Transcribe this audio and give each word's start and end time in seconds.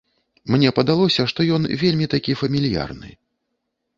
Мне 0.53 0.69
падалося, 0.77 1.25
што 1.33 1.45
ён 1.57 1.69
вельмі 1.83 2.09
такі 2.13 2.37
фамільярны. 2.41 3.09